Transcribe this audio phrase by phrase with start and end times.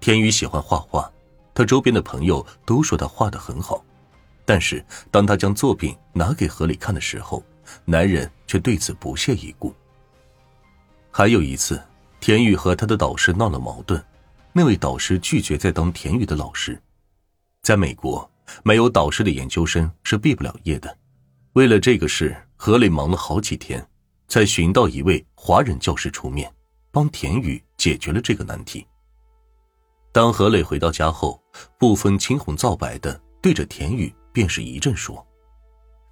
[0.00, 1.10] 田宇喜欢画画，
[1.52, 3.84] 他周边的朋友都说他画的很好，
[4.46, 7.44] 但是当他将作品拿给何磊看的时候，
[7.84, 9.74] 男人却对此不屑一顾。
[11.10, 11.80] 还有一次，
[12.18, 14.02] 田宇和他的导师闹了矛盾，
[14.54, 16.80] 那位导师拒绝再当田宇的老师。
[17.62, 18.28] 在美国，
[18.62, 20.96] 没有导师的研究生是毕不了业的。
[21.52, 23.86] 为了这个事，何磊忙了好几天，
[24.28, 26.50] 才寻到一位华人教师出面，
[26.90, 28.86] 帮田宇解决了这个难题。
[30.12, 31.40] 当何磊回到家后，
[31.78, 35.24] 不分青红皂白的对着田宇便是一阵说：“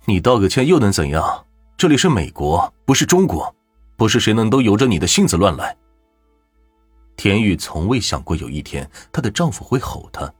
[0.06, 1.46] 你道个歉又能怎样？
[1.77, 3.54] 这里是美国，不是中国。”
[3.98, 5.76] 不是谁能都由着你的性子乱来。
[7.16, 10.32] 田雨从未想过有一天她的丈夫会吼她，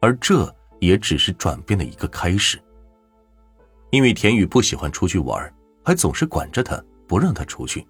[0.00, 2.60] 而这也只是转变的一个开始。
[3.90, 7.86] 因为田宇不喜欢出去玩，还总是管着她，不让她出去，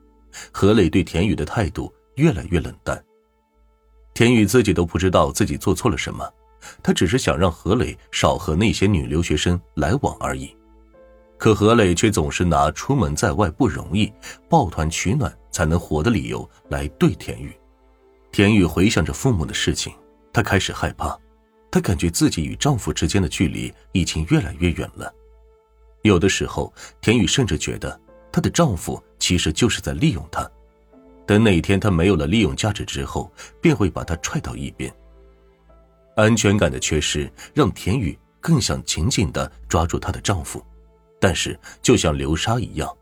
[0.53, 3.03] 何磊对田宇的态度越来越冷淡。
[4.17, 6.27] 田宇自己都不知道自己做错了什么，
[6.83, 10.57] 他只是想让何磊少和那些女留学生来往而已。
[11.37, 14.11] 可何磊却总是拿出门在外不容易，
[14.49, 17.55] 抱团取暖才能活的理由来对田宇。
[18.33, 19.93] 田宇回想着父母的事情，
[20.33, 21.15] 她开始害怕，
[21.71, 25.13] 她感觉自己与丈夫之间的距离已经越来越远了。
[26.01, 28.01] 有的时候，田宇甚至觉得
[28.33, 30.51] 她的丈夫其实就是在利用她，
[31.27, 34.93] 等哪天他没有了利用价值之后，便会把他踹到一边。
[36.15, 40.65] 安全感的缺失让田宇更想紧紧的抓住她的丈夫。
[41.19, 42.95] 但是，就像流沙一样，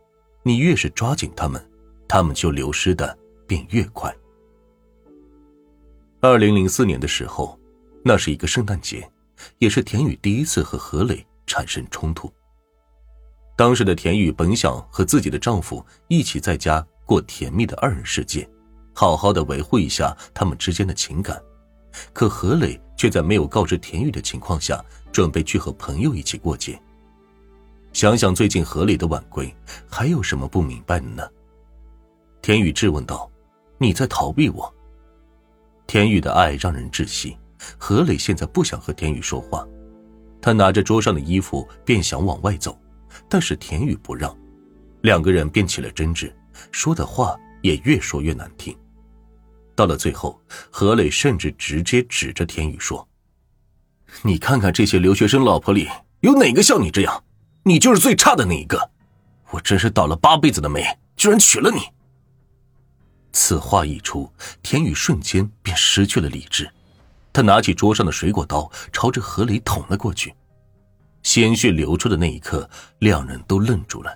[0.42, 1.64] 你越是抓紧他们，
[2.08, 3.16] 他们就流失的
[3.46, 4.14] 便越快。
[6.20, 7.58] 二零零四年的时候，
[8.04, 9.06] 那是一个圣诞节，
[9.58, 12.32] 也是田宇第一次和何磊产生冲突。
[13.56, 18.48] 当时的田宇本想和自己的丈夫一起在家过甜蜜的二人世界，
[18.92, 21.40] 好好的维护一下他们之间的情感，
[22.12, 26.80] 可何磊却在没有告知田宇的情况下，准备去和朋友一起过节。
[27.92, 29.54] 想想最近何磊的晚归，
[29.88, 31.28] 还有什么不明白的呢？
[32.42, 33.30] 田宇质问道
[33.78, 34.74] ：“你在逃避我？”
[35.86, 37.36] 田宇的爱让人窒息。
[37.78, 39.66] 何磊现在不想和田宇说话，
[40.42, 42.78] 他拿着桌上的衣服便想往外走，
[43.26, 44.36] 但是田宇不让，
[45.00, 46.30] 两个人便起了争执，
[46.72, 48.76] 说的话也越说越难听。
[49.74, 53.08] 到了最后，何磊甚至直接指着田宇说
[54.22, 55.88] ：“你看看这些留学生老婆里，
[56.20, 57.24] 有哪个像你这样？”
[57.66, 58.90] 你就是最差的那一个，
[59.50, 60.84] 我真是倒了八辈子的霉，
[61.16, 61.80] 居然娶了你。
[63.32, 64.30] 此话一出，
[64.62, 66.70] 田宇瞬间便失去了理智，
[67.32, 70.34] 他拿起桌上的水果刀，朝着何磊捅了过去。
[71.22, 74.14] 鲜血流出的那一刻，两人都愣住了。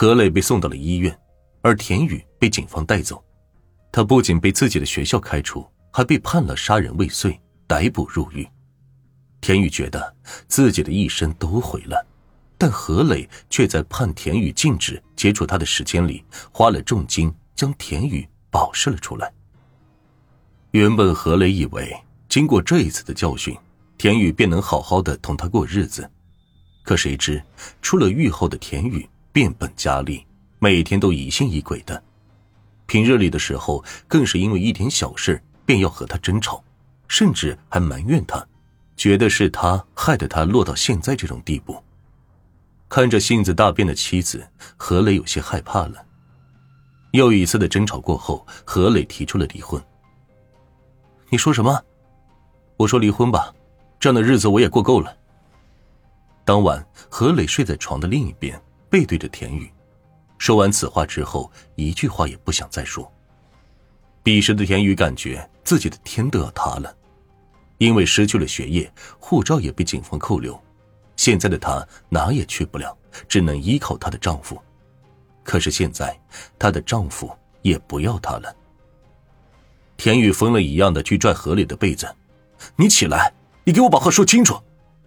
[0.00, 1.18] 何磊被送到了医院，
[1.60, 3.20] 而田宇被警方带走。
[3.90, 7.36] 他不仅被自己的学校开除，还被判了杀人未遂，
[7.66, 8.48] 逮捕入狱。
[9.40, 10.14] 田宇觉得
[10.46, 12.06] 自己的一生都毁了。
[12.56, 16.22] 但何磊却在判田宇禁止接触他的时间里，
[16.52, 19.32] 花了重金将田宇保释了出来。
[20.70, 21.92] 原本何磊以为
[22.28, 23.52] 经过这一次的教训，
[23.96, 26.08] 田宇便能好好的同他过日子，
[26.84, 27.42] 可谁知
[27.82, 29.04] 出了狱后的田宇
[29.38, 30.26] 变本加厉，
[30.58, 32.02] 每天都疑心疑鬼的，
[32.86, 36.60] 平日里的时候更是因为一点小事便要和他争吵，
[37.06, 38.44] 甚至还埋怨他，
[38.96, 41.80] 觉得是他害得他落到现在这种地步。
[42.88, 44.44] 看着性子大变的妻子，
[44.76, 46.04] 何磊有些害怕了。
[47.12, 49.80] 又一次的争吵过后，何磊提出了离婚。
[51.28, 51.80] 你说什么？
[52.76, 53.54] 我说离婚吧，
[54.00, 55.16] 这样的日子我也过够了。
[56.44, 58.60] 当晚，何磊睡在床的另一边，
[58.90, 59.70] 背对着田宇。
[60.38, 63.10] 说完此话之后，一句话也不想再说。
[64.22, 66.94] 彼时的田宇感觉自己的天都要塌了，
[67.78, 70.60] 因为失去了学业，护照也被警方扣留。
[71.16, 72.96] 现在的她哪也去不了，
[73.26, 74.60] 只能依靠她的丈夫。
[75.42, 76.16] 可是现在，
[76.58, 77.30] 她的丈夫
[77.62, 78.54] 也不要她了。
[79.96, 82.06] 田宇疯了一样的去拽河里的被子
[82.76, 83.32] ：“你起来，
[83.64, 84.62] 你给我把话说清楚，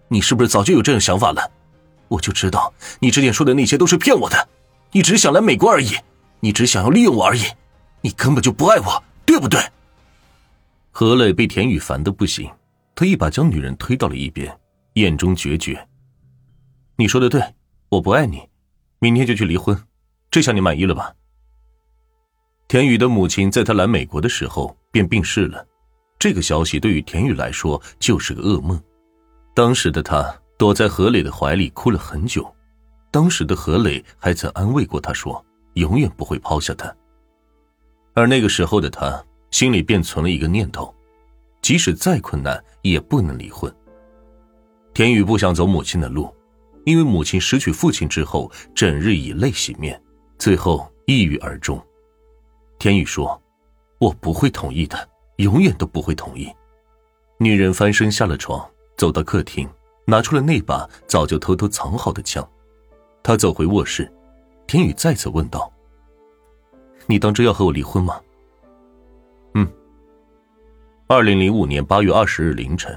[0.08, 1.50] 你是不是早就有这种想法了？
[2.12, 4.48] 我就知道你之前说的那些都是骗我的，
[4.92, 5.96] 你只想来美国而已，
[6.40, 7.42] 你只想要利用我而已，
[8.02, 9.60] 你根本就不爱我，对不对？”
[10.92, 12.50] 何磊被田宇烦的不行，
[12.94, 14.54] 他一把将女人推到了一边，
[14.94, 15.88] 眼中决绝。
[16.96, 17.42] 你说的对，
[17.88, 18.46] 我不爱你，
[18.98, 19.74] 明天就去离婚，
[20.30, 21.14] 这下你满意了吧？
[22.68, 25.66] 田宇的母亲在他来美国的时候便病逝了，
[26.18, 28.78] 这个消息对于田宇来说就是个噩梦。
[29.54, 32.48] 当时的他躲在何磊的怀里哭了很久，
[33.10, 36.94] 当时的何磊还曾安慰过他说永远不会抛下他。
[38.14, 39.20] 而那个时候的他
[39.50, 40.94] 心里便存了一个念头：
[41.62, 43.74] 即使再困难也不能离婚。
[44.94, 46.32] 田宇不想走母亲的路，
[46.84, 50.00] 因为母亲失去父亲之后，整日以泪洗面，
[50.38, 51.84] 最后抑郁而终。
[52.78, 53.42] 田宇说
[53.98, 55.08] ：“我不会同意的，
[55.38, 56.48] 永远都不会同意。”
[57.40, 58.64] 女人翻身下了床，
[58.96, 59.68] 走到客厅，
[60.04, 62.46] 拿出了那把早就偷偷藏好的枪。
[63.22, 64.10] 他走回卧室，
[64.66, 65.72] 田宇再次问道
[67.06, 68.20] ：“你当真要和我离婚吗？”
[69.54, 69.66] 嗯。
[71.06, 72.96] 二零零五年八月二十日凌晨，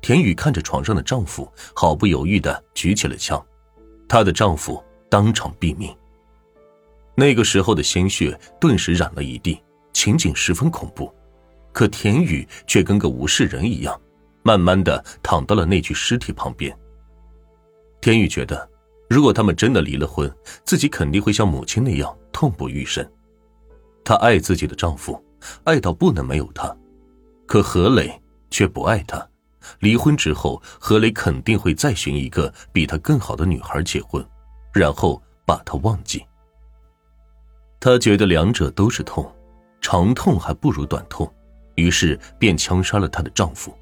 [0.00, 3.42] 田雨看着床上的丈夫，毫不犹豫的举起了枪，
[4.08, 5.94] 她的丈夫当场毙命。
[7.14, 9.62] 那个时候的鲜血顿时染了一地，
[9.92, 11.12] 情景十分恐怖。
[11.72, 13.98] 可田雨却跟个无事人一样，
[14.42, 16.76] 慢慢的躺到了那具尸体旁边。
[18.00, 18.68] 天宇觉得，
[19.08, 20.30] 如果他们真的离了婚，
[20.64, 23.08] 自己肯定会像母亲那样痛不欲生。
[24.04, 25.22] 她爱自己的丈夫。
[25.64, 26.72] 爱到不能没有他，
[27.48, 29.28] 可何磊却不爱她。
[29.80, 34.24] 离婚之后，何磊肯定会再寻一个比他更好的女孩结婚，
[34.72, 36.24] 然后把她忘记。
[37.80, 39.28] 他觉得两者都是痛，
[39.80, 41.28] 长痛还不如短痛，
[41.74, 43.76] 于是便枪杀了她的丈夫。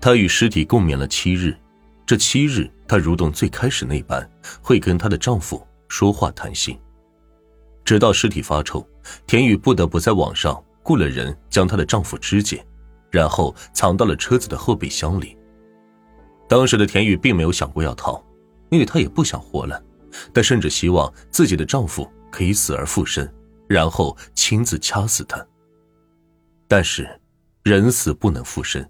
[0.00, 1.56] 她与尸体共眠了七日，
[2.04, 4.28] 这七日她如同最开始那般，
[4.62, 6.78] 会跟她的丈夫说话谈心。
[7.84, 8.86] 直到尸体发臭，
[9.26, 10.62] 田雨不得不在网上。
[10.82, 12.64] 雇了人将她的丈夫肢解，
[13.10, 15.36] 然后藏到了车子的后备箱里。
[16.48, 18.24] 当时的田雨并没有想过要逃，
[18.70, 19.82] 因为她也不想活了，
[20.32, 23.28] 她甚至希望自己的丈夫可以死而复生，
[23.68, 25.44] 然后亲自掐死她。
[26.68, 27.08] 但是，
[27.64, 28.88] 人死不能复生。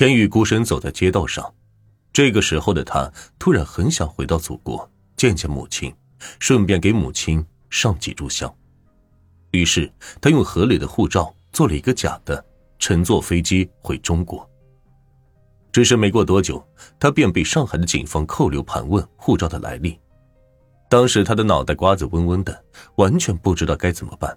[0.00, 1.54] 天宇孤身走在街道上，
[2.10, 5.94] 这个时候的他突然很想回到祖国，见见母亲，
[6.38, 8.50] 顺便给母亲上几炷香。
[9.50, 12.42] 于是，他用河里的护照做了一个假的，
[12.78, 14.48] 乘坐飞机回中国。
[15.70, 16.66] 只是没过多久，
[16.98, 20.00] 他便被上海的警方扣留盘问护照的来历。
[20.88, 22.64] 当时他的脑袋瓜子嗡嗡的，
[22.94, 24.34] 完全不知道该怎么办。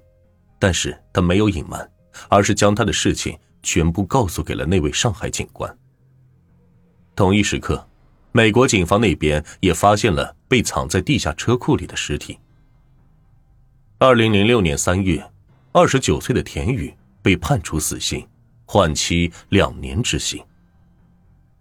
[0.60, 1.90] 但是他没有隐瞒，
[2.28, 5.76] 而是将他的事情全部告诉给了那位上海警官。
[7.16, 7.88] 同一时刻，
[8.32, 12.38] 美国警方那边也发现了被藏在地下车库里的尸体。
[13.98, 15.32] 二零零六年三月，
[15.72, 18.28] 二十九岁的田宇被判处死刑，
[18.66, 20.44] 缓期两年执行。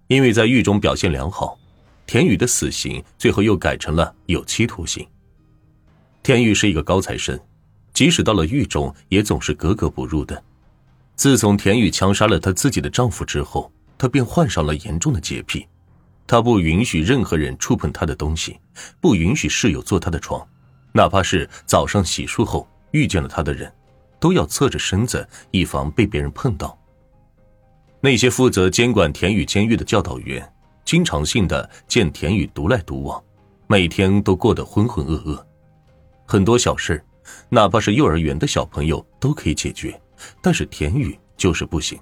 [0.09, 1.59] 因为在狱中表现良好，
[2.07, 5.07] 田宇的死刑最后又改成了有期徒刑。
[6.23, 7.39] 田宇是一个高材生，
[7.93, 10.43] 即使到了狱中，也总是格格不入的。
[11.23, 15.65] 自从田宇枪杀了他自己的丈夫之后，他便患上了严重的洁癖，
[16.27, 18.59] 他不允许任何人触碰他的东西，
[19.01, 20.45] 不允许室友坐他的床。
[20.91, 23.73] 哪怕是早上洗漱后遇见了他的人，
[24.19, 26.77] 都要侧着身子，以防被别人碰到。
[28.01, 30.53] 那些负责监管田宇监狱的教导员，
[30.85, 33.23] 经常性的见田宇独来独往，
[33.69, 35.41] 每天都过得浑浑噩噩。
[36.27, 37.01] 很多小事，
[37.49, 39.97] 哪怕是幼儿园的小朋友都可以解决，
[40.41, 41.99] 但是田宇就是不行。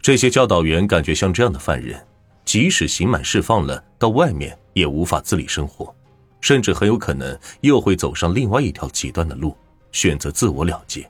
[0.00, 2.04] 这些教导员感觉像这样的犯人，
[2.44, 5.94] 即使刑满释放了，到外面也无法自理生活。
[6.40, 9.54] 甚至很有可能又会走上另外一条极端的路，
[9.92, 11.06] 选择自我了结。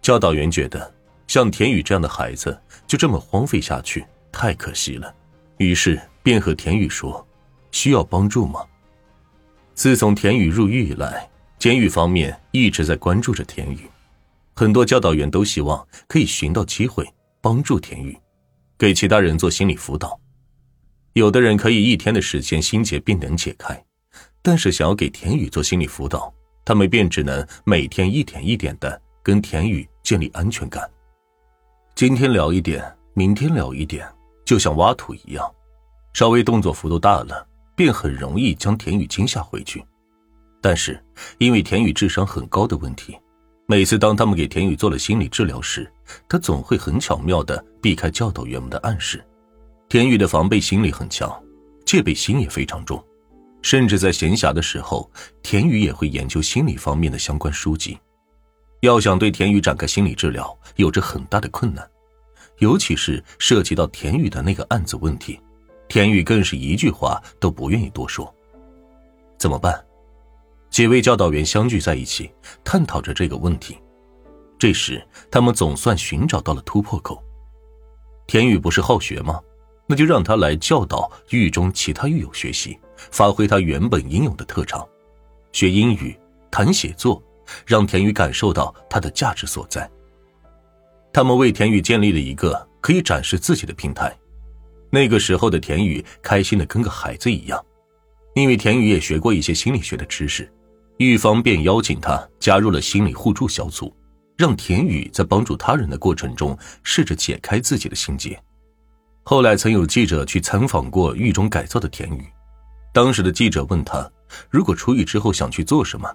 [0.00, 0.90] 教导员觉得，
[1.26, 4.02] 像田宇这样的孩子就这么荒废下去
[4.32, 5.14] 太可惜了，
[5.58, 7.24] 于是便和田宇说
[7.70, 8.64] ：“需要帮助吗？”
[9.76, 11.28] 自从田宇入狱以来，
[11.58, 13.80] 监狱方面一直在关注着田宇，
[14.54, 17.06] 很多教导员都希望可以寻到机会
[17.40, 18.16] 帮助田宇，
[18.78, 20.18] 给其他人做心理辅导。
[21.14, 23.82] 有的人可以一天的时间心结便能解开，
[24.40, 26.32] 但是想要给田宇做心理辅导，
[26.64, 30.88] 他们便只能每天一点一点的跟田宇建立安全感。
[31.94, 32.82] 今天聊一点，
[33.14, 34.06] 明天聊一点，
[34.44, 35.54] 就像挖土一样，
[36.14, 39.84] 稍微动作幅度大了，便很容易将田宇惊吓回去。
[40.60, 41.02] 但是
[41.38, 43.18] 因为田宇智商很高的问题，
[43.66, 45.90] 每次当他们给田宇做了心理治疗时，
[46.28, 49.24] 他总会很巧妙的避开教导员们的暗示。
[49.88, 51.32] 田宇的防备心理很强，
[51.86, 53.02] 戒备心也非常重，
[53.62, 55.10] 甚至在闲暇的时候，
[55.42, 57.98] 田宇也会研究心理方面的相关书籍。
[58.80, 61.88] 要想对田宇展开心理治疗，有着很大的困难，
[62.58, 65.40] 尤其是涉及到田宇的那个案子问题，
[65.88, 68.34] 田宇更是一句话都不愿意多说。
[69.38, 69.82] 怎么办？
[70.72, 72.32] 几位教导员相聚在一起，
[72.64, 73.76] 探讨着这个问题。
[74.58, 77.22] 这时，他们总算寻找到了突破口。
[78.26, 79.38] 田宇不是好学吗？
[79.86, 84.88] 那就让他来教导狱中其他狱友学习，发挥他原本应有的特长，
[85.52, 86.18] 学英语、
[86.50, 87.22] 谈写作，
[87.66, 89.88] 让田宇感受到他的价值所在。
[91.12, 94.16] 他们为田宇建立了一个可以展示自己的平台。
[94.88, 97.62] 那个时候的田宇开心的跟个孩子一样，
[98.34, 100.50] 因为田宇也学过一些心理学的知识，
[101.02, 103.94] 玉芳便邀请他加入了心理互助小组，
[104.36, 108.38] 让田宇在帮助他人的过程中试着解开自己的心结。
[109.22, 112.24] 后来曾有记者去参访过狱中改造的田宇，
[112.92, 114.10] 当时的记者问他，
[114.50, 116.10] 如果出狱之后想去做什么，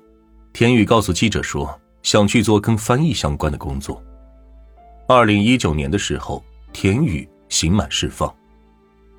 [0.52, 4.04] 田宇告诉记者说想去做跟翻译相关的工作。
[5.08, 8.34] 二零一九年的时候，田宇刑满释放。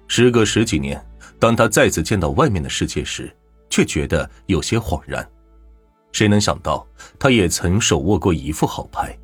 [0.06, 1.02] 时隔十几年，
[1.38, 3.34] 当他再次见到外面的世界时，
[3.70, 5.26] 却觉得有些恍然。
[6.18, 6.84] 谁能想到，
[7.16, 9.16] 她也曾手握过一副好牌，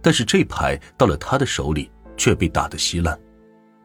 [0.00, 3.20] 但是这牌到了她的手里却被打得稀烂。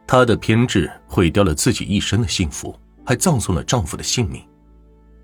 [0.08, 2.74] 她的偏执毁掉了自己一生的幸福，
[3.06, 4.42] 还葬送了丈夫的性命。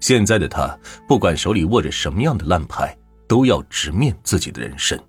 [0.02, 0.78] 现在的她，
[1.08, 2.94] 不管手里握着什么样的烂牌，
[3.26, 5.00] 都要直面自己的人生。